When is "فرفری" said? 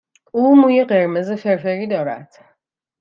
1.31-1.87